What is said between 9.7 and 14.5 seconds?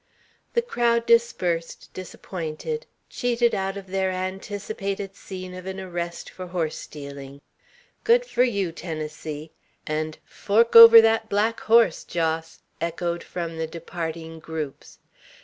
and, "Fork over that black horse, Jos!" echoed from the departing